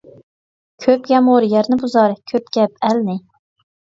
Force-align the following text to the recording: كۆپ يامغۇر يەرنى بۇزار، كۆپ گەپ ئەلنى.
كۆپ 0.85 1.09
يامغۇر 1.11 1.45
يەرنى 1.51 1.77
بۇزار، 1.83 2.15
كۆپ 2.31 2.49
گەپ 2.59 2.81
ئەلنى. 2.87 3.19